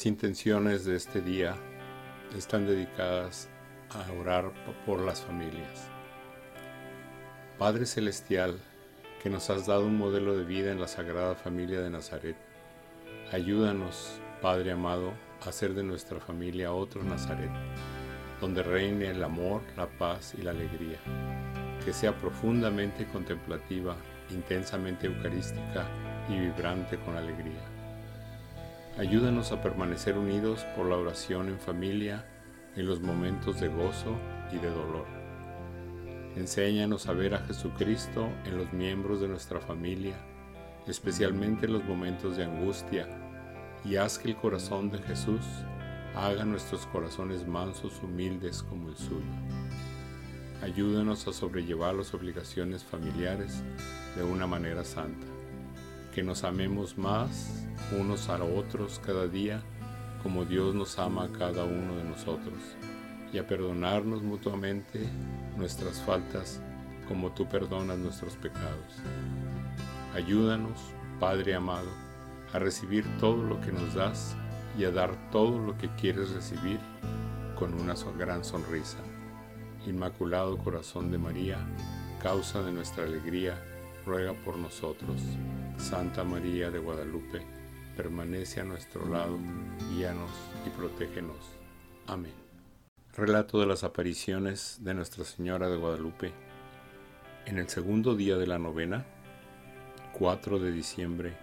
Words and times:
Las 0.00 0.06
intenciones 0.06 0.86
de 0.86 0.96
este 0.96 1.20
día 1.20 1.56
están 2.34 2.66
dedicadas 2.66 3.50
a 3.90 4.10
orar 4.18 4.50
por 4.86 4.98
las 5.02 5.20
familias. 5.20 5.90
Padre 7.58 7.84
Celestial, 7.84 8.58
que 9.22 9.28
nos 9.28 9.50
has 9.50 9.66
dado 9.66 9.84
un 9.84 9.98
modelo 9.98 10.38
de 10.38 10.44
vida 10.46 10.72
en 10.72 10.80
la 10.80 10.88
Sagrada 10.88 11.34
Familia 11.34 11.82
de 11.82 11.90
Nazaret, 11.90 12.34
ayúdanos, 13.30 14.18
Padre 14.40 14.72
amado, 14.72 15.12
a 15.44 15.50
hacer 15.50 15.74
de 15.74 15.82
nuestra 15.82 16.18
familia 16.18 16.72
otro 16.72 17.04
Nazaret, 17.04 17.50
donde 18.40 18.62
reine 18.62 19.10
el 19.10 19.22
amor, 19.22 19.60
la 19.76 19.86
paz 19.86 20.34
y 20.34 20.40
la 20.40 20.52
alegría, 20.52 20.98
que 21.84 21.92
sea 21.92 22.16
profundamente 22.16 23.06
contemplativa, 23.08 23.96
intensamente 24.30 25.08
eucarística 25.08 25.86
y 26.26 26.38
vibrante 26.38 26.98
con 27.00 27.18
alegría. 27.18 27.79
Ayúdanos 29.00 29.50
a 29.50 29.62
permanecer 29.62 30.18
unidos 30.18 30.66
por 30.76 30.84
la 30.84 30.98
oración 30.98 31.48
en 31.48 31.58
familia 31.58 32.26
en 32.76 32.84
los 32.84 33.00
momentos 33.00 33.58
de 33.58 33.68
gozo 33.68 34.14
y 34.52 34.58
de 34.58 34.68
dolor. 34.68 35.06
Enséñanos 36.36 37.06
a 37.06 37.14
ver 37.14 37.34
a 37.34 37.38
Jesucristo 37.38 38.28
en 38.44 38.58
los 38.58 38.74
miembros 38.74 39.22
de 39.22 39.28
nuestra 39.28 39.58
familia, 39.58 40.16
especialmente 40.86 41.64
en 41.64 41.72
los 41.72 41.84
momentos 41.84 42.36
de 42.36 42.44
angustia, 42.44 43.08
y 43.86 43.96
haz 43.96 44.18
que 44.18 44.28
el 44.28 44.36
corazón 44.36 44.90
de 44.90 44.98
Jesús 44.98 45.46
haga 46.14 46.44
nuestros 46.44 46.84
corazones 46.84 47.46
mansos, 47.46 48.02
humildes 48.02 48.62
como 48.62 48.90
el 48.90 48.98
suyo. 48.98 49.32
Ayúdanos 50.62 51.26
a 51.26 51.32
sobrellevar 51.32 51.94
las 51.94 52.12
obligaciones 52.12 52.84
familiares 52.84 53.62
de 54.14 54.24
una 54.24 54.46
manera 54.46 54.84
santa 54.84 55.39
que 56.20 56.26
nos 56.26 56.44
amemos 56.44 56.98
más 56.98 57.66
unos 57.98 58.28
a 58.28 58.44
otros 58.44 59.00
cada 59.02 59.26
día 59.26 59.62
como 60.22 60.44
Dios 60.44 60.74
nos 60.74 60.98
ama 60.98 61.24
a 61.24 61.32
cada 61.32 61.64
uno 61.64 61.96
de 61.96 62.04
nosotros 62.04 62.58
y 63.32 63.38
a 63.38 63.46
perdonarnos 63.46 64.22
mutuamente 64.22 65.00
nuestras 65.56 65.98
faltas 66.02 66.60
como 67.08 67.32
tú 67.32 67.48
perdonas 67.48 67.96
nuestros 67.96 68.36
pecados. 68.36 69.00
Ayúdanos, 70.14 70.78
Padre 71.18 71.54
amado, 71.54 71.88
a 72.52 72.58
recibir 72.58 73.06
todo 73.18 73.42
lo 73.42 73.58
que 73.62 73.72
nos 73.72 73.94
das 73.94 74.36
y 74.78 74.84
a 74.84 74.90
dar 74.90 75.30
todo 75.30 75.58
lo 75.58 75.78
que 75.78 75.88
quieres 75.96 76.32
recibir 76.32 76.80
con 77.58 77.72
una 77.72 77.94
gran 78.18 78.44
sonrisa. 78.44 78.98
Inmaculado 79.86 80.58
Corazón 80.58 81.10
de 81.10 81.16
María, 81.16 81.66
causa 82.22 82.60
de 82.62 82.72
nuestra 82.72 83.04
alegría, 83.04 83.69
ruega 84.10 84.34
por 84.34 84.58
nosotros. 84.58 85.22
Santa 85.76 86.24
María 86.24 86.68
de 86.68 86.80
Guadalupe, 86.80 87.42
permanece 87.96 88.60
a 88.60 88.64
nuestro 88.64 89.08
lado, 89.08 89.38
guíanos 89.88 90.32
y 90.66 90.70
protégenos. 90.70 91.36
Amén. 92.08 92.32
Relato 93.16 93.60
de 93.60 93.66
las 93.66 93.84
apariciones 93.84 94.78
de 94.80 94.94
Nuestra 94.94 95.24
Señora 95.24 95.68
de 95.68 95.76
Guadalupe. 95.76 96.32
En 97.46 97.58
el 97.58 97.68
segundo 97.68 98.16
día 98.16 98.36
de 98.36 98.48
la 98.48 98.58
novena, 98.58 99.06
4 100.18 100.58
de 100.58 100.72
diciembre, 100.72 101.36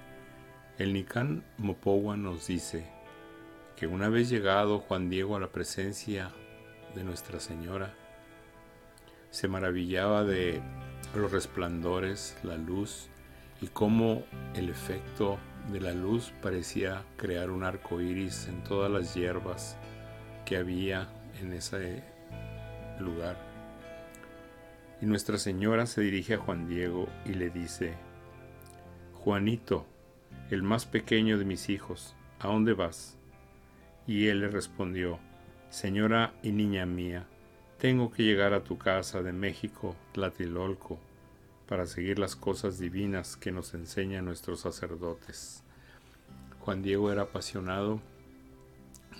el 0.77 0.91
Nicán 0.91 1.45
Mopowa 1.57 2.17
nos 2.17 2.47
dice 2.47 2.85
que 3.77 3.87
una 3.87 4.09
vez 4.09 4.27
llegado 4.27 4.79
Juan 4.79 5.09
Diego 5.09 5.37
a 5.37 5.39
la 5.39 5.53
presencia 5.53 6.31
de 6.95 7.05
Nuestra 7.05 7.39
Señora, 7.39 7.93
se 9.29 9.47
maravillaba 9.47 10.25
de 10.25 10.61
los 11.15 11.31
resplandores, 11.31 12.37
la 12.43 12.57
luz 12.57 13.09
y 13.61 13.67
cómo 13.67 14.23
el 14.53 14.69
efecto 14.69 15.37
de 15.71 15.81
la 15.81 15.93
luz 15.93 16.31
parecía 16.41 17.03
crear 17.17 17.49
un 17.49 17.63
arco 17.63 17.99
iris 18.01 18.47
en 18.47 18.63
todas 18.63 18.91
las 18.91 19.13
hierbas 19.13 19.77
que 20.45 20.57
había 20.57 21.09
en 21.41 21.53
ese 21.53 22.03
lugar. 22.99 23.37
Y 25.01 25.05
Nuestra 25.05 25.37
Señora 25.37 25.85
se 25.85 26.01
dirige 26.01 26.35
a 26.35 26.37
Juan 26.37 26.67
Diego 26.67 27.07
y 27.25 27.33
le 27.33 27.49
dice, 27.49 27.93
Juanito, 29.13 29.85
el 30.49 30.63
más 30.63 30.85
pequeño 30.85 31.37
de 31.37 31.45
mis 31.45 31.69
hijos, 31.69 32.15
¿a 32.39 32.47
dónde 32.47 32.73
vas? 32.73 33.17
Y 34.07 34.27
él 34.27 34.39
le 34.39 34.47
respondió, 34.47 35.19
Señora 35.69 36.33
y 36.41 36.51
niña 36.51 36.85
mía, 36.85 37.27
tengo 37.77 38.11
que 38.11 38.23
llegar 38.23 38.53
a 38.53 38.63
tu 38.63 38.77
casa 38.77 39.21
de 39.21 39.31
México, 39.31 39.95
Tlatilolco, 40.13 40.97
para 41.67 41.85
seguir 41.85 42.17
las 42.17 42.35
cosas 42.35 42.79
divinas 42.79 43.37
que 43.37 43.51
nos 43.51 43.73
enseñan 43.73 44.25
nuestros 44.25 44.61
sacerdotes. 44.61 45.63
Juan 46.59 46.81
Diego 46.81 47.11
era 47.11 47.23
apasionado 47.23 48.01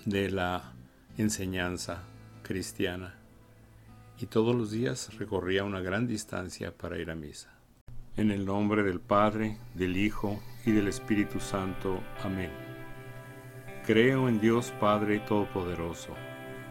de 0.04 0.30
la 0.30 0.72
enseñanza 1.16 2.02
cristiana 2.42 3.14
y 4.18 4.26
todos 4.26 4.56
los 4.56 4.70
días 4.70 5.16
recorría 5.18 5.64
una 5.64 5.80
gran 5.80 6.06
distancia 6.08 6.76
para 6.76 6.98
ir 6.98 7.10
a 7.10 7.14
misa. 7.14 7.52
En 8.16 8.32
el 8.32 8.44
nombre 8.44 8.82
del 8.82 8.98
Padre, 8.98 9.58
del 9.74 9.96
Hijo 9.96 10.42
y 10.66 10.72
del 10.72 10.88
Espíritu 10.88 11.38
Santo. 11.38 12.00
Amén. 12.24 12.50
Creo 13.86 14.28
en 14.28 14.40
Dios 14.40 14.72
Padre 14.80 15.20
Todopoderoso 15.20 16.14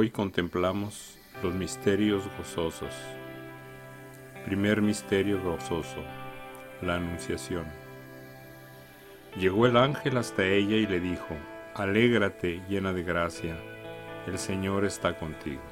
Hoy 0.00 0.10
contemplamos 0.10 1.18
los 1.42 1.52
misterios 1.52 2.22
gozosos. 2.38 2.94
Primer 4.44 4.80
misterio 4.80 5.42
gozoso, 5.42 6.04
la 6.82 6.94
Anunciación. 6.94 7.64
Llegó 9.36 9.66
el 9.66 9.76
ángel 9.76 10.16
hasta 10.16 10.44
ella 10.44 10.76
y 10.76 10.86
le 10.86 11.00
dijo, 11.00 11.34
Alégrate 11.74 12.62
llena 12.68 12.92
de 12.92 13.02
gracia, 13.02 13.58
el 14.28 14.38
Señor 14.38 14.84
está 14.84 15.18
contigo. 15.18 15.62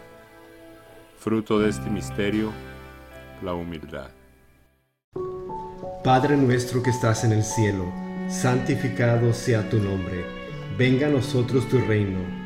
Fruto 1.17 1.61
de 1.61 1.69
este 1.69 1.89
misterio, 1.89 2.51
la 3.45 3.55
humildad. 3.55 4.11
Padre 6.03 6.37
nuestro 6.37 6.83
que 6.83 6.91
estás 6.91 7.23
en 7.23 7.31
el 7.31 7.45
cielo, 7.45 7.93
santificado 8.29 9.33
sea 9.33 9.71
tu 9.71 9.79
nombre, 9.79 10.25
venga 10.77 11.07
a 11.07 11.11
nosotros 11.11 11.69
tu 11.69 11.79
reino 11.79 12.46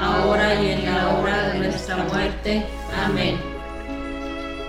ahora 0.00 0.60
y 0.62 0.70
en 0.70 0.84
la 0.86 1.08
hora 1.10 1.50
de 1.50 1.58
nuestra 1.58 1.96
muerte. 1.96 2.64
Amén. 2.96 3.36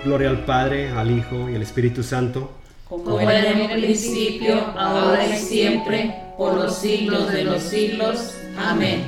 Gloria 0.04 0.30
al 0.30 0.44
Padre, 0.44 0.90
al 0.90 1.10
Hijo 1.10 1.48
y 1.48 1.56
al 1.56 1.62
Espíritu 1.62 2.02
Santo, 2.02 2.50
Como 2.88 3.18
era 3.20 3.50
en 3.50 3.70
el 3.70 3.80
principio, 3.80 4.56
ahora 4.76 5.26
y 5.26 5.36
siempre, 5.36 6.14
por 6.36 6.54
los 6.54 6.76
siglos 6.76 7.32
de 7.32 7.44
los 7.44 7.62
siglos. 7.62 8.34
Amén. 8.58 9.04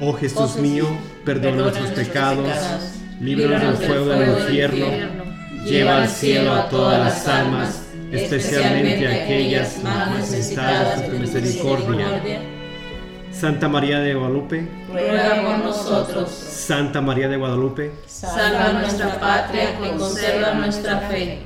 Oh 0.00 0.12
Jesús 0.12 0.56
mío, 0.56 0.86
perdona 1.24 1.62
nuestros 1.62 1.90
pecados, 1.90 2.48
líbranos 3.20 3.78
del 3.78 3.88
fuego 3.88 4.06
del 4.06 4.38
infierno, 4.38 4.86
lleva 5.64 6.02
al 6.02 6.08
cielo 6.08 6.54
a 6.54 6.68
todas 6.68 6.98
las 6.98 7.28
almas, 7.28 7.82
especialmente 8.12 9.06
a 9.06 9.24
aquellas 9.24 9.82
más 9.82 10.18
necesitadas 10.18 11.00
de 11.00 11.08
tu 11.08 11.18
misericordia. 11.18 12.59
Santa 13.40 13.70
María 13.70 14.00
de 14.00 14.12
Guadalupe, 14.12 14.68
Ruega 14.92 15.42
por 15.42 15.64
nosotros. 15.64 16.28
Santa 16.28 17.00
María 17.00 17.26
de 17.26 17.38
Guadalupe, 17.38 17.90
Salva 18.04 18.74
nuestra 18.74 19.18
patria 19.18 19.78
y 19.80 19.96
conserva 19.96 20.52
nuestra 20.52 20.98
fe. 21.08 21.38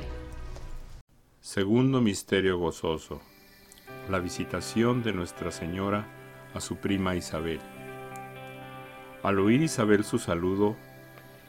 Segundo 1.39 2.01
misterio 2.01 2.57
gozoso. 2.57 3.21
La 4.09 4.19
visitación 4.19 5.03
de 5.03 5.13
Nuestra 5.13 5.51
Señora 5.51 6.05
a 6.53 6.59
su 6.59 6.75
prima 6.75 7.15
Isabel. 7.15 7.61
Al 9.23 9.39
oír 9.39 9.61
Isabel 9.61 10.03
su 10.03 10.19
saludo, 10.19 10.75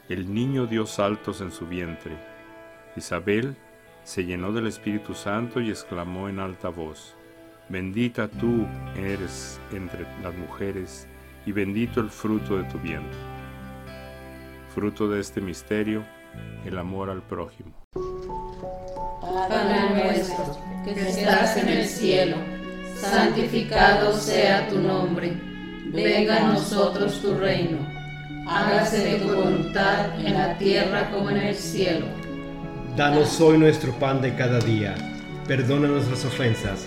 el 0.09 0.33
niño 0.33 0.67
dio 0.69 0.87
saltos 0.87 1.41
en 1.41 1.51
su 1.51 1.67
vientre. 1.67 2.17
Isabel 2.95 3.57
se 4.05 4.25
llenó 4.25 4.53
del 4.53 4.69
Espíritu 4.69 5.15
Santo 5.15 5.61
y 5.61 5.71
exclamó 5.71 6.29
en 6.29 6.39
alta 6.39 6.69
voz, 6.69 7.16
Bendita 7.69 8.29
tú 8.29 8.65
eres 8.97 9.59
entre 9.73 10.07
las 10.23 10.33
mujeres 10.37 11.09
y 11.47 11.51
bendito 11.51 12.01
el 12.01 12.11
fruto 12.11 12.59
de 12.59 12.65
tu 12.65 12.79
vientre. 12.79 13.19
Fruto 14.73 15.09
de 15.09 15.21
este 15.21 15.41
misterio, 15.41 16.05
el 16.65 16.79
amor 16.79 17.11
al 17.11 17.23
prójimo. 17.23 17.73
Padre 19.49 19.91
nuestro, 19.95 20.57
que 20.85 20.93
estás 20.93 21.57
en 21.57 21.69
el 21.69 21.85
cielo, 21.85 22.37
santificado 22.95 24.13
sea 24.13 24.69
tu 24.69 24.79
nombre. 24.79 25.33
Venga 25.87 26.37
a 26.37 26.53
nosotros 26.53 27.21
tu 27.21 27.35
reino. 27.35 27.79
Hágase 28.47 29.19
tu 29.19 29.27
voluntad 29.27 30.21
en 30.25 30.35
la 30.35 30.57
tierra 30.57 31.11
como 31.11 31.31
en 31.31 31.39
el 31.39 31.55
cielo. 31.57 32.07
danos 32.97 33.41
hoy 33.41 33.59
nuestro 33.59 33.93
pan 33.99 34.21
de 34.21 34.37
cada 34.37 34.61
día, 34.61 34.95
perdona 35.49 35.89
nuestras 35.89 36.25
ofensas, 36.25 36.87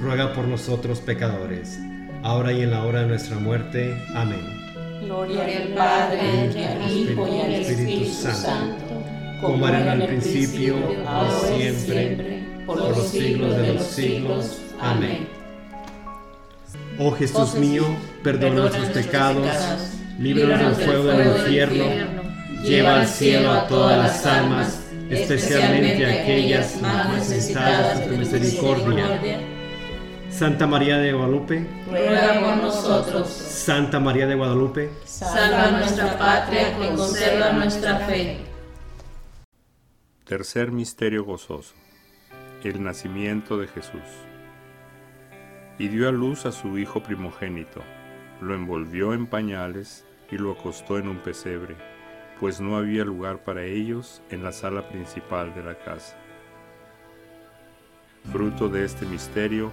ruega 0.00 0.32
por 0.32 0.46
nosotros 0.46 1.00
pecadores, 1.00 1.78
ahora 2.22 2.52
y 2.52 2.62
en 2.62 2.70
la 2.70 2.84
hora 2.84 3.02
de 3.02 3.08
nuestra 3.08 3.36
muerte. 3.36 3.96
Amén. 4.14 4.40
Gloria 5.02 5.42
al 5.44 5.68
Padre, 5.68 6.20
al 6.20 6.90
Hijo 6.90 7.28
y 7.28 7.40
al 7.40 7.54
Espíritu 7.54 8.10
Santo, 8.10 8.84
como 9.40 9.66
era 9.68 9.94
en 9.94 10.02
el 10.02 10.08
principio, 10.08 10.76
ahora 11.06 11.56
y 11.56 11.60
siempre, 11.60 12.42
por 12.66 12.78
los 12.78 13.08
siglos 13.08 13.56
de 13.56 13.74
los 13.74 13.84
siglos. 13.84 14.58
Amén. 14.80 15.28
Oh 16.98 17.12
Jesús 17.12 17.54
mío, 17.54 17.84
perdona 18.22 18.60
nuestros 18.62 18.88
pecados, 18.90 19.46
líbranos 20.18 20.76
del 20.76 20.86
fuego 20.86 21.04
del 21.04 21.36
infierno 21.38 22.20
lleva 22.62 23.00
al 23.00 23.08
cielo 23.08 23.52
a 23.52 23.66
todas 23.66 23.98
las 23.98 24.26
almas, 24.26 24.80
especialmente 25.08 26.06
a 26.06 26.22
aquellas 26.22 26.80
más 26.80 27.14
necesitadas 27.14 28.00
de 28.00 28.06
tu 28.06 28.16
misericordia. 28.16 29.20
Santa 30.40 30.66
María 30.66 30.96
de 30.96 31.12
Guadalupe, 31.12 31.66
ruega 31.86 32.40
por 32.40 32.56
nosotros. 32.56 33.28
Santa 33.28 34.00
María 34.00 34.26
de 34.26 34.36
Guadalupe, 34.36 34.88
salva 35.04 35.70
nuestra 35.72 36.16
patria 36.16 36.78
que 36.78 36.88
conserva 36.94 37.52
nuestra 37.52 37.98
fe. 37.98 38.38
Tercer 40.24 40.72
misterio 40.72 41.26
gozoso, 41.26 41.74
el 42.64 42.82
nacimiento 42.82 43.58
de 43.58 43.68
Jesús. 43.68 44.00
Y 45.78 45.88
dio 45.88 46.08
a 46.08 46.10
luz 46.10 46.46
a 46.46 46.52
su 46.52 46.78
Hijo 46.78 47.02
primogénito, 47.02 47.82
lo 48.40 48.54
envolvió 48.54 49.12
en 49.12 49.26
pañales 49.26 50.06
y 50.30 50.38
lo 50.38 50.52
acostó 50.52 50.96
en 50.96 51.08
un 51.08 51.18
pesebre 51.18 51.76
pues 52.40 52.58
no 52.58 52.78
había 52.78 53.04
lugar 53.04 53.44
para 53.44 53.64
ellos 53.64 54.22
en 54.30 54.42
la 54.42 54.52
sala 54.52 54.88
principal 54.88 55.54
de 55.54 55.62
la 55.62 55.74
casa. 55.74 56.16
Fruto 58.32 58.70
de 58.70 58.86
este 58.86 59.04
misterio, 59.04 59.72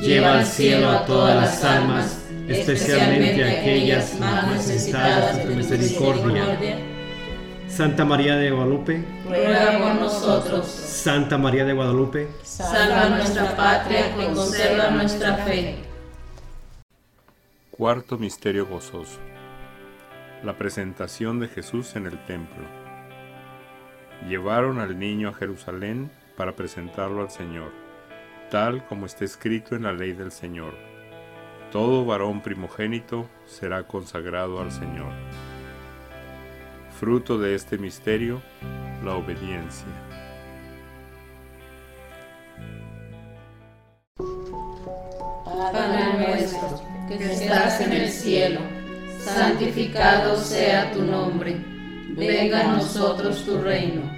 lleva 0.00 0.38
al 0.38 0.46
cielo 0.46 0.88
a 0.90 1.04
todas 1.04 1.36
las 1.36 1.64
almas, 1.64 2.24
especialmente 2.48 3.44
a 3.44 3.60
aquellas 3.60 4.18
más 4.18 4.48
necesitadas 4.48 5.36
de 5.36 5.44
tu 5.44 5.54
misericordia. 5.54 6.78
Santa 7.68 8.04
María 8.04 8.36
de 8.36 8.50
Guadalupe, 8.50 9.04
ruega 9.26 9.78
por 9.78 9.94
nosotros. 10.00 10.66
Santa 10.66 11.36
María 11.38 11.64
de 11.64 11.74
Guadalupe, 11.74 12.28
salva 12.42 13.10
nuestra 13.10 13.54
patria, 13.54 14.14
que 14.16 14.26
conserva 14.32 14.90
nuestra 14.90 15.34
fe. 15.36 15.76
Cuarto 17.70 18.18
Misterio 18.18 18.66
Gozoso. 18.66 19.20
La 20.42 20.56
presentación 20.56 21.40
de 21.40 21.48
Jesús 21.48 21.94
en 21.94 22.06
el 22.06 22.18
templo. 22.24 22.64
Llevaron 24.28 24.80
al 24.80 24.98
niño 24.98 25.28
a 25.28 25.34
Jerusalén 25.34 26.10
para 26.36 26.56
presentarlo 26.56 27.22
al 27.22 27.30
Señor, 27.30 27.70
tal 28.50 28.84
como 28.86 29.06
está 29.06 29.24
escrito 29.24 29.74
en 29.74 29.82
la 29.82 29.92
ley 29.92 30.12
del 30.12 30.32
Señor. 30.32 30.74
Todo 31.70 32.04
varón 32.04 32.40
primogénito 32.40 33.28
será 33.46 33.82
consagrado 33.82 34.60
al 34.60 34.72
Señor. 34.72 35.12
Fruto 36.98 37.38
de 37.38 37.54
este 37.54 37.78
misterio, 37.78 38.40
la 39.04 39.14
obediencia. 39.14 39.86
Padre 45.72 46.26
nuestro, 46.26 46.82
que 47.06 47.32
estás 47.32 47.80
en 47.82 47.92
el 47.92 48.08
cielo, 48.08 48.60
santificado 49.18 50.36
sea 50.38 50.90
tu 50.92 51.02
nombre. 51.02 51.56
Venga 52.16 52.60
a 52.60 52.76
nosotros 52.76 53.44
tu 53.44 53.60
reino. 53.60 54.17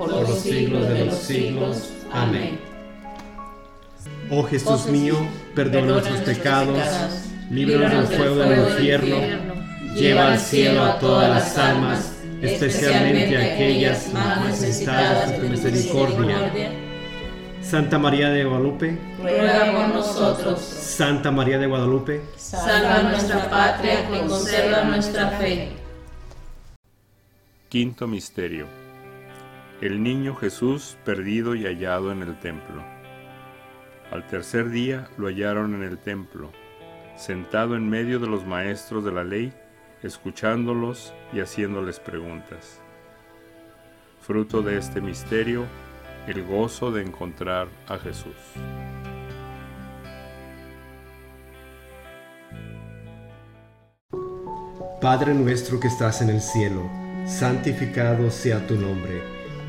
por 0.00 0.28
los 0.28 0.38
siglos 0.38 0.88
de 0.88 1.04
los 1.04 1.14
siglos. 1.18 1.90
Amén. 2.10 2.58
Oh 4.30 4.42
Jesús 4.44 4.86
mío, 4.86 5.16
perdona 5.54 5.92
nuestros 5.92 6.20
pecados, 6.20 6.78
líbranos 7.50 8.08
del 8.08 8.18
fuego 8.18 8.36
del 8.36 8.70
infierno, 8.70 9.16
lleva 9.94 10.32
al 10.32 10.38
cielo 10.38 10.84
a 10.84 10.98
todas 10.98 11.28
las 11.28 11.58
almas, 11.58 12.12
especialmente 12.40 13.36
a 13.36 13.54
aquellas 13.54 14.12
más 14.14 14.44
necesitadas 14.46 15.30
de 15.30 15.38
tu 15.38 15.48
misericordia 15.48 16.50
Santa 17.60 17.98
María 17.98 18.30
de 18.30 18.44
Guadalupe, 18.44 18.98
ruega 19.20 19.72
por 19.72 19.94
nosotros. 19.94 20.60
Santa 20.60 21.30
María 21.30 21.58
de 21.58 21.66
Guadalupe, 21.66 22.22
salva 22.36 23.02
nuestra 23.02 23.50
patria 23.50 24.08
y 24.08 24.26
conserva 24.26 24.84
nuestra 24.84 25.28
fe. 25.32 25.68
Quinto 27.68 28.06
Misterio. 28.06 28.79
El 29.80 30.02
niño 30.02 30.36
Jesús 30.36 30.98
perdido 31.06 31.54
y 31.54 31.64
hallado 31.64 32.12
en 32.12 32.20
el 32.20 32.38
templo. 32.38 32.84
Al 34.10 34.26
tercer 34.26 34.68
día 34.68 35.08
lo 35.16 35.26
hallaron 35.26 35.74
en 35.74 35.82
el 35.82 35.96
templo, 35.96 36.52
sentado 37.16 37.76
en 37.76 37.88
medio 37.88 38.18
de 38.18 38.26
los 38.26 38.44
maestros 38.44 39.06
de 39.06 39.12
la 39.12 39.24
ley, 39.24 39.54
escuchándolos 40.02 41.14
y 41.32 41.40
haciéndoles 41.40 41.98
preguntas. 41.98 42.82
Fruto 44.20 44.60
de 44.60 44.76
este 44.76 45.00
misterio, 45.00 45.64
el 46.26 46.44
gozo 46.44 46.92
de 46.92 47.00
encontrar 47.00 47.68
a 47.88 47.96
Jesús. 47.96 48.36
Padre 55.00 55.32
nuestro 55.32 55.80
que 55.80 55.88
estás 55.88 56.20
en 56.20 56.28
el 56.28 56.42
cielo, 56.42 56.90
santificado 57.24 58.30
sea 58.30 58.66
tu 58.66 58.76
nombre 58.76 59.39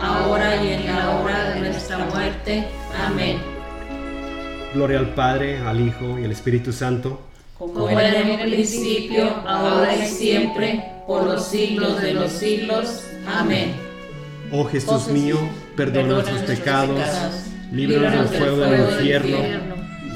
ahora 0.00 0.62
y 0.62 0.72
en 0.72 0.86
la 0.86 1.10
hora 1.18 1.50
de 1.50 1.60
nuestra 1.60 1.98
muerte. 1.98 2.64
Amén. 3.06 3.38
Gloria 4.74 4.98
al 4.98 5.14
Padre, 5.14 5.58
al 5.58 5.80
Hijo 5.80 6.18
y 6.18 6.24
al 6.24 6.32
Espíritu 6.32 6.72
Santo, 6.72 7.20
como 7.58 7.88
era 7.88 8.20
en 8.20 8.40
el 8.40 8.50
principio, 8.52 9.24
ahora 9.46 9.96
y 9.96 10.06
siempre, 10.06 10.84
por 11.06 11.24
los 11.24 11.46
siglos 11.46 12.00
de 12.00 12.12
los 12.12 12.30
siglos. 12.30 13.04
Amén. 13.26 13.74
Oh 14.52 14.64
Jesús 14.64 15.08
mío, 15.08 15.36
perdona 15.76 16.14
nuestros 16.14 16.42
pecados, 16.42 17.00
líbranos 17.72 18.30
del 18.30 18.40
fuego 18.40 18.56
del 18.58 18.90
infierno, 18.90 19.38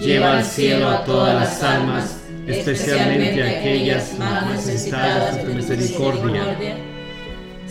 lleva 0.00 0.38
al 0.38 0.44
cielo 0.44 0.88
a 0.88 1.04
todas 1.04 1.34
las 1.34 1.62
almas, 1.62 2.20
especialmente 2.46 3.42
a 3.42 3.58
aquellas 3.58 4.18
más 4.18 4.46
necesitadas 4.50 5.36
de 5.36 5.42
tu 5.44 5.54
misericordia. 5.54 6.56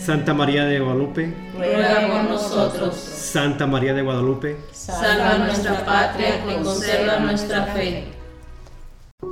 Santa 0.04 0.34
María 0.34 0.64
de 0.64 0.80
Guadalupe, 0.80 1.32
ruega 1.56 2.08
por 2.08 2.24
nosotros. 2.24 2.96
Santa 2.96 3.68
María 3.68 3.94
de 3.94 4.02
Guadalupe, 4.02 4.56
salva 4.72 5.38
nuestra 5.38 5.86
patria 5.86 6.40
y 6.44 6.60
conserva 6.60 7.20
nuestra 7.20 7.66
fe. 7.66 8.06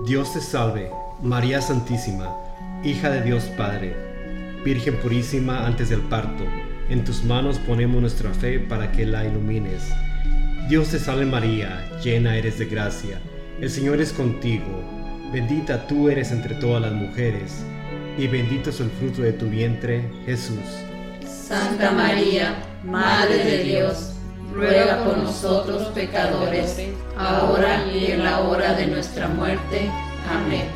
Dios 0.07 0.33
te 0.33 0.41
salve, 0.41 0.89
María 1.25 1.61
Santísima, 1.61 2.37
hija 2.85 3.11
de 3.11 3.23
Dios 3.23 3.47
Padre, 3.57 3.97
Virgen 4.65 4.97
purísima 5.01 5.67
antes 5.67 5.89
del 5.89 6.03
parto. 6.03 6.45
En 6.89 7.05
tus 7.05 7.25
manos 7.25 7.59
ponemos 7.59 8.01
nuestra 8.01 8.33
fe 8.33 8.61
para 8.61 8.93
que 8.93 9.07
la 9.07 9.25
ilumines. 9.25 9.93
Dios 10.69 10.91
te 10.91 11.01
salve 11.01 11.27
María, 11.27 11.85
llena 12.01 12.37
eres 12.37 12.61
de 12.61 12.67
gracia. 12.67 13.19
El 13.61 13.71
Señor 13.71 14.01
es 14.01 14.13
contigo. 14.13 14.85
Bendita 15.33 15.89
tú 15.89 16.09
eres 16.09 16.31
entre 16.31 16.55
todas 16.55 16.81
las 16.81 16.93
mujeres, 16.93 17.65
y 18.21 18.29
bendito 18.29 18.69
es 18.69 18.81
el 18.81 18.91
fruto 18.91 19.23
de 19.23 19.33
tu 19.33 19.47
vientre, 19.47 20.05
Jesús. 20.27 20.59
Santa 21.27 21.91
María, 21.91 22.63
Madre 22.85 23.39
de 23.45 23.65
Dios, 23.65 24.13
ruega 24.53 25.03
por 25.05 25.17
nosotros 25.17 25.89
pecadores, 25.95 26.77
ahora 27.17 27.87
y 27.87 28.11
en 28.11 28.23
la 28.23 28.41
hora 28.41 28.75
de 28.75 28.89
nuestra 28.89 29.27
muerte. 29.27 29.91
Amén. 30.31 30.67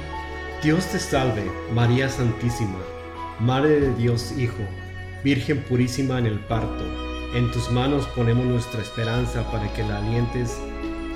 Dios 0.62 0.86
te 0.86 0.98
salve, 0.98 1.44
María 1.74 2.08
Santísima, 2.08 2.78
Madre 3.40 3.80
de 3.80 3.94
Dios 3.94 4.32
Hijo, 4.38 4.64
Virgen 5.22 5.62
purísima 5.64 6.18
en 6.18 6.24
el 6.24 6.38
parto, 6.38 6.84
en 7.34 7.52
tus 7.52 7.70
manos 7.70 8.06
ponemos 8.16 8.46
nuestra 8.46 8.80
esperanza 8.80 9.42
para 9.52 9.70
que 9.74 9.82
la 9.82 9.98
alientes. 9.98 10.56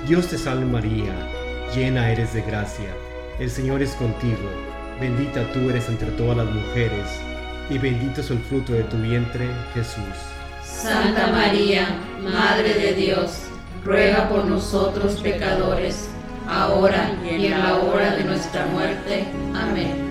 Dios 0.07 0.27
te 0.27 0.37
salve 0.37 0.65
María, 0.65 1.27
llena 1.73 2.11
eres 2.11 2.35
de 2.35 2.43
gracia, 2.43 2.93
el 3.39 3.49
Señor 3.49 3.81
es 3.81 3.91
contigo, 3.93 4.68
bendita 4.99 5.43
tú 5.53 5.69
eres 5.69 5.87
entre 5.87 6.11
todas 6.11 6.37
las 6.37 6.47
mujeres, 6.47 7.07
y 7.69 7.77
bendito 7.77 8.21
es 8.21 8.29
el 8.31 8.39
fruto 8.39 8.73
de 8.73 8.83
tu 8.83 8.97
vientre, 8.97 9.47
Jesús. 9.73 10.03
Santa 10.63 11.27
María, 11.27 11.87
Madre 12.23 12.73
de 12.73 12.93
Dios, 12.93 13.43
ruega 13.83 14.27
por 14.29 14.45
nosotros 14.45 15.19
pecadores, 15.21 16.09
ahora 16.47 17.11
y 17.23 17.45
en 17.45 17.51
la 17.51 17.77
hora 17.77 18.15
de 18.15 18.23
nuestra 18.23 18.65
muerte. 18.67 19.25
Amén. 19.55 20.09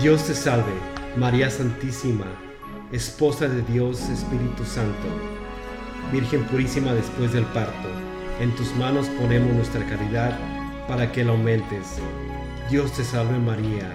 Dios 0.00 0.24
te 0.26 0.34
salve, 0.34 0.72
María 1.16 1.50
Santísima, 1.50 2.26
Esposa 2.92 3.48
de 3.48 3.62
Dios 3.62 4.00
Espíritu 4.08 4.64
Santo, 4.64 5.08
Virgen 6.12 6.42
purísima 6.44 6.94
después 6.94 7.32
del 7.32 7.44
parto, 7.46 7.88
en 8.40 8.54
tus 8.56 8.74
manos 8.76 9.08
ponemos 9.20 9.52
nuestra 9.54 9.84
caridad 9.86 10.38
para 10.86 11.12
que 11.12 11.24
la 11.24 11.32
aumentes. 11.32 11.96
Dios 12.70 12.92
te 12.92 13.04
salve 13.04 13.38
María, 13.38 13.94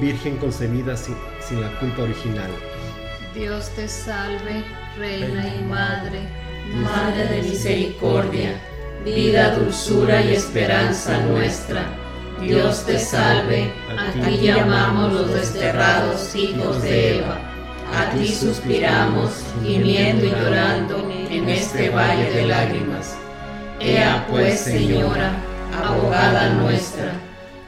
Virgen 0.00 0.36
concebida 0.38 0.96
sin, 0.96 1.14
la 1.60 1.78
culpa 1.78 2.02
original. 2.02 2.50
Dios 3.34 3.70
te 3.70 3.88
salve, 3.88 4.64
Reina 4.98 5.54
y 5.54 5.62
Madre, 5.64 6.20
Madre 6.82 7.26
de 7.26 7.42
misericordia, 7.42 8.60
vida, 9.04 9.54
dulzura 9.54 10.20
y 10.22 10.34
esperanza 10.34 11.18
nuestra. 11.20 11.84
Dios 12.40 12.84
te 12.84 12.98
salve, 12.98 13.70
a 13.96 14.10
ti 14.12 14.38
llamamos 14.38 15.12
los 15.12 15.32
desterrados 15.32 16.34
hijos 16.34 16.82
de 16.82 17.18
Eva, 17.18 17.38
a 17.96 18.10
ti 18.10 18.28
suspiramos, 18.28 19.30
gimiendo 19.62 20.26
y 20.26 20.30
llorando 20.30 21.08
en 21.30 21.48
este 21.48 21.90
valle 21.90 22.30
de 22.32 22.46
lágrimas. 22.46 23.16
Ea 23.80 24.26
pues, 24.30 24.60
Señora, 24.60 25.32
abogada 25.82 26.50
nuestra, 26.54 27.12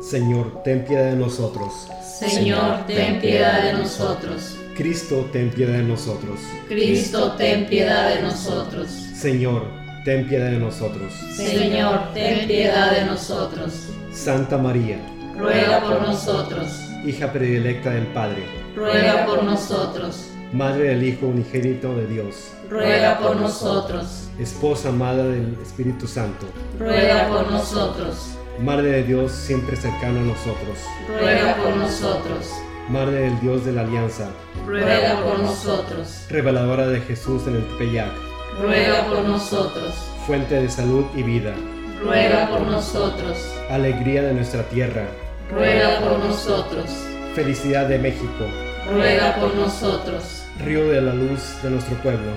Señor, 0.00 0.62
ten 0.64 0.84
piedad 0.84 1.10
de 1.10 1.16
nosotros. 1.16 1.88
Señor, 2.02 2.86
ten 2.86 3.20
piedad 3.20 3.62
de 3.62 3.72
nosotros. 3.74 4.56
Cristo, 4.76 5.28
ten 5.32 5.50
piedad 5.50 5.74
de 5.74 5.82
nosotros. 5.82 6.38
Cristo, 6.68 7.32
ten 7.32 7.66
piedad 7.66 8.14
de 8.14 8.22
nosotros. 8.22 8.88
Señor, 8.88 9.64
ten 10.04 10.28
piedad 10.28 10.50
de 10.50 10.58
nosotros. 10.58 11.12
Señor, 11.34 12.12
ten 12.14 12.46
piedad 12.46 12.92
de 12.92 13.04
nosotros. 13.04 13.88
Santa 14.12 14.56
María, 14.56 15.00
ruega 15.36 15.80
por 15.80 16.00
nosotros. 16.00 16.68
Hija 17.04 17.32
predilecta 17.32 17.90
del 17.90 18.06
Padre, 18.08 18.44
ruega 18.74 19.26
por 19.26 19.42
nosotros. 19.42 20.28
Madre 20.52 20.88
del 20.90 21.04
Hijo 21.04 21.26
unigénito 21.26 21.94
de 21.94 22.06
Dios, 22.06 22.52
ruega 22.70 23.18
por 23.18 23.36
nosotros. 23.36 24.28
Esposa 24.38 24.88
amada 24.90 25.26
del 25.26 25.56
Espíritu 25.60 26.06
Santo, 26.06 26.46
ruega 26.78 27.28
por 27.28 27.50
nosotros. 27.50 28.37
Madre 28.60 28.90
de 28.90 29.02
Dios 29.04 29.32
siempre 29.32 29.76
cercano 29.76 30.20
a 30.20 30.22
nosotros, 30.22 30.78
ruega 31.20 31.56
por 31.56 31.76
nosotros. 31.76 32.52
Madre 32.88 33.20
del 33.20 33.40
Dios 33.40 33.64
de 33.64 33.72
la 33.72 33.82
Alianza, 33.82 34.30
ruega 34.66 35.22
por 35.22 35.38
nosotros. 35.38 36.26
Reveladora 36.28 36.88
de 36.88 37.00
Jesús 37.00 37.46
en 37.46 37.56
el 37.56 37.68
Tepeyac, 37.68 38.12
ruega 38.60 39.06
por 39.06 39.24
nosotros. 39.24 39.94
Fuente 40.26 40.56
de 40.56 40.68
salud 40.68 41.04
y 41.14 41.22
vida, 41.22 41.54
ruega 42.02 42.48
por 42.48 42.62
nosotros. 42.62 43.52
Alegría 43.70 44.22
de 44.22 44.34
nuestra 44.34 44.62
tierra, 44.64 45.06
ruega 45.50 46.00
por 46.00 46.18
nosotros. 46.18 46.90
Felicidad 47.34 47.86
de 47.86 47.98
México, 47.98 48.44
ruega 48.92 49.36
por 49.36 49.54
nosotros 49.54 50.38
río 50.64 50.88
de 50.88 51.00
la 51.00 51.14
luz 51.14 51.62
de 51.62 51.70
nuestro 51.70 51.96
pueblo, 51.98 52.32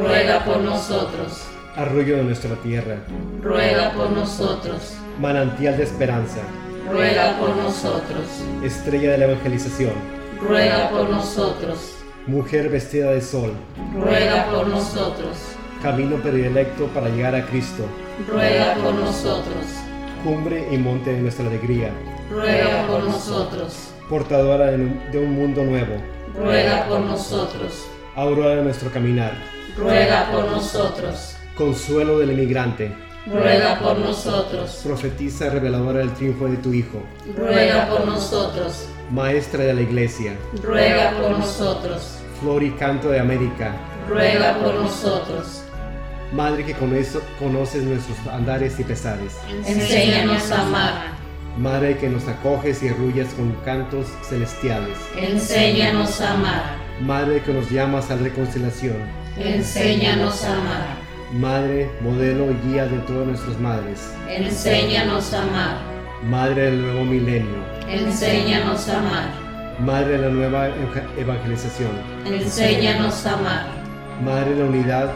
ruega 0.00 0.44
por 0.44 0.58
nosotros. 0.58 1.55
Arroyo 1.76 2.16
de 2.16 2.22
nuestra 2.24 2.56
tierra, 2.62 2.96
ruega 3.42 3.92
por 3.92 4.08
nosotros. 4.08 4.94
Manantial 5.20 5.76
de 5.76 5.82
esperanza, 5.82 6.40
ruega 6.90 7.38
por 7.38 7.54
nosotros. 7.54 8.24
Estrella 8.64 9.10
de 9.12 9.18
la 9.18 9.24
evangelización, 9.26 9.92
ruega 10.40 10.88
por 10.88 11.10
nosotros. 11.10 11.98
Mujer 12.26 12.70
vestida 12.70 13.10
de 13.10 13.20
sol, 13.20 13.52
ruega 13.94 14.46
por 14.46 14.68
nosotros. 14.68 15.36
Camino 15.82 16.16
predilecto 16.16 16.86
para 16.94 17.10
llegar 17.10 17.34
a 17.34 17.44
Cristo, 17.44 17.84
ruega 18.26 18.74
por 18.76 18.94
nosotros. 18.94 19.66
Cumbre 20.24 20.66
y 20.72 20.78
monte 20.78 21.12
de 21.12 21.20
nuestra 21.20 21.46
alegría, 21.46 21.90
ruega 22.30 22.86
por 22.86 23.04
nosotros. 23.04 23.90
Portadora 24.08 24.70
de 24.70 25.18
un 25.18 25.34
mundo 25.34 25.62
nuevo, 25.62 25.96
ruega 26.34 26.86
por 26.88 27.00
nosotros. 27.00 27.86
Aurora 28.14 28.56
de 28.56 28.62
nuestro 28.62 28.90
caminar, 28.90 29.34
ruega 29.76 30.30
por 30.32 30.50
nosotros. 30.50 31.35
Consuelo 31.56 32.18
del 32.18 32.30
emigrante, 32.30 32.92
ruega 33.26 33.78
por 33.78 33.98
nosotros. 33.98 34.80
Profetiza 34.84 35.50
reveladora 35.50 36.00
del 36.00 36.12
triunfo 36.12 36.46
de 36.48 36.58
tu 36.58 36.72
Hijo, 36.72 37.02
ruega 37.36 37.88
por 37.88 38.06
nosotros. 38.06 38.86
Maestra 39.10 39.64
de 39.64 39.74
la 39.74 39.80
Iglesia, 39.80 40.36
ruega 40.62 41.12
por 41.20 41.38
nosotros. 41.38 42.18
Flor 42.40 42.62
y 42.62 42.70
canto 42.72 43.08
de 43.08 43.20
América, 43.20 43.74
ruega 44.08 44.58
por 44.58 44.74
nosotros. 44.74 45.62
Madre 46.32 46.64
que 46.64 46.74
con 46.74 46.94
eso 46.94 47.22
conoces 47.38 47.84
nuestros 47.84 48.18
andares 48.26 48.78
y 48.78 48.84
pesares, 48.84 49.36
enséñanos 49.64 50.50
a 50.50 50.62
amar 50.62 51.16
Madre 51.58 51.96
que 51.96 52.10
nos 52.10 52.28
acoges 52.28 52.82
y 52.82 52.88
arrullas 52.88 53.32
con 53.32 53.50
cantos 53.64 54.08
celestiales. 54.28 54.98
Enséñanos 55.16 56.20
a 56.20 56.34
amar. 56.34 56.62
Madre 57.00 57.40
que 57.42 57.52
nos 57.54 57.70
llamas 57.70 58.10
a 58.10 58.16
la 58.16 58.24
reconciliación. 58.24 58.96
Enséñanos 59.38 60.44
a 60.44 60.52
amar. 60.52 61.05
Madre, 61.32 61.90
modelo 62.02 62.52
y 62.52 62.68
guía 62.68 62.86
de 62.86 62.98
todas 63.00 63.26
nuestras 63.26 63.58
madres. 63.58 64.12
Enséñanos 64.28 65.34
a 65.34 65.42
amar. 65.42 65.76
Madre 66.22 66.70
del 66.70 66.82
nuevo 66.82 67.04
milenio. 67.04 67.64
Enséñanos 67.88 68.88
a 68.88 68.98
amar. 68.98 69.46
Madre 69.80 70.12
de 70.12 70.18
la 70.18 70.28
nueva 70.28 70.68
evangelización. 71.18 71.90
Enséñanos 72.24 73.26
a 73.26 73.34
amar. 73.34 73.66
Madre 74.24 74.54
de 74.54 74.60
la 74.60 74.66
unidad 74.66 75.10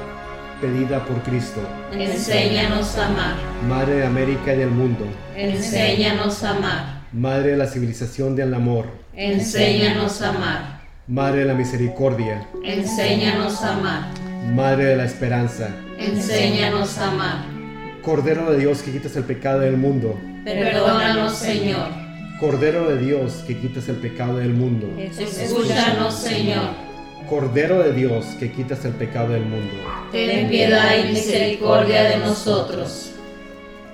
pedida 0.60 1.04
por 1.04 1.22
Cristo. 1.22 1.60
Enséñanos 1.92 2.98
a 2.98 3.06
amar. 3.06 3.34
Madre 3.68 3.96
de 3.98 4.06
América 4.06 4.52
y 4.52 4.58
del 4.58 4.70
mundo. 4.70 5.06
Enséñanos 5.36 6.42
a 6.42 6.50
amar. 6.50 7.02
Madre 7.12 7.52
de 7.52 7.56
la 7.56 7.66
civilización 7.66 8.34
del 8.34 8.52
amor. 8.52 8.86
Enséñanos 9.14 10.20
a 10.22 10.30
amar. 10.30 10.80
Madre 11.06 11.40
de 11.40 11.46
la 11.46 11.54
misericordia. 11.54 12.46
Enséñanos 12.64 13.62
a 13.62 13.76
amar. 13.76 14.02
Madre 14.54 14.84
de 14.86 14.96
la 14.96 15.04
esperanza. 15.04 15.68
Enséñanos 16.00 16.96
a 16.96 17.10
amar. 17.10 17.44
Cordero 18.02 18.50
de 18.50 18.58
Dios 18.58 18.82
que 18.82 18.90
quitas 18.90 19.16
el 19.16 19.24
pecado 19.24 19.60
del 19.60 19.76
mundo. 19.76 20.18
Perdónanos, 20.44 21.34
Señor. 21.34 21.88
Cordero 22.40 22.88
de 22.88 22.98
Dios 22.98 23.44
que 23.46 23.58
quitas 23.58 23.86
el 23.90 23.96
pecado 23.96 24.38
del 24.38 24.54
mundo. 24.54 24.88
Escúchanos, 24.98 26.14
Señor. 26.14 26.70
Cordero 27.28 27.82
de 27.82 27.92
Dios 27.92 28.24
que 28.38 28.50
quitas 28.50 28.82
el 28.86 28.92
pecado 28.92 29.34
del 29.34 29.44
mundo. 29.44 29.74
Ten 30.10 30.48
piedad 30.48 30.96
y 30.98 31.12
misericordia 31.12 32.04
de 32.04 32.16
nosotros. 32.16 33.10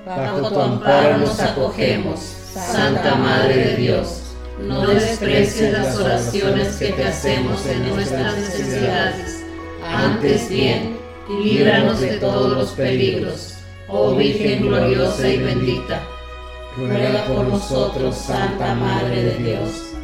Bajo 0.07 0.49
tu 0.49 0.61
amparo 0.61 1.19
nos 1.19 1.41
acogemos, 1.41 2.21
Santa 2.21 3.17
Madre 3.17 3.57
de 3.57 3.77
Dios. 3.77 4.23
no 4.61 4.87
desprecies 4.87 5.73
las 5.73 5.97
oraciones 5.97 6.77
que 6.77 6.93
te 6.93 7.05
hacemos 7.05 7.67
en 7.67 7.89
nuestras 7.89 8.37
necesidades. 8.37 9.45
Antes 9.85 10.49
bien, 10.49 10.96
líbranos 11.29 12.01
de 12.01 12.19
todos 12.19 12.57
los 12.57 12.71
peligros, 12.71 13.59
oh 13.89 14.15
Virgen 14.15 14.63
gloriosa 14.63 15.29
y 15.29 15.39
bendita. 15.39 16.03
Ruega 16.77 17.25
por 17.25 17.47
nosotros, 17.47 18.15
Santa 18.15 18.75
Madre 18.75 19.23
de 19.23 19.39
Dios, 19.39 19.95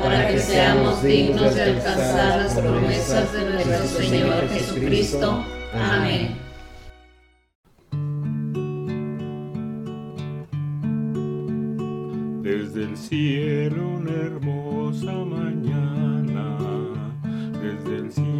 para 0.00 0.28
que 0.28 0.38
seamos 0.38 1.02
dignos 1.02 1.54
de 1.54 1.62
alcanzar 1.62 2.38
las 2.38 2.54
promesas 2.54 3.32
de 3.32 3.44
nuestro 3.50 4.02
Señor 4.02 4.48
Jesucristo. 4.48 5.44
Amén. 5.74 6.38
Desde 12.42 12.84
el 12.84 12.96
cielo 12.96 13.88
una 13.88 14.12
hermosa 14.12 15.12
mañana, 15.12 16.58
desde 17.60 17.96
el 17.96 18.12
cielo 18.12 18.31